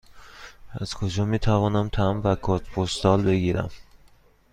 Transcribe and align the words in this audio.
از 0.71 0.93
کجا 0.93 1.25
می 1.25 1.39
توانم 1.39 1.89
تمبر 1.89 2.31
و 2.31 2.35
کارت 2.35 2.69
پستال 2.69 3.21
بگیرم؟ 3.25 3.71